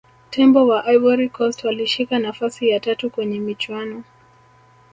[0.29, 4.03] tembo wa ivory coast walishika nafasi ya tatu kwenye michuano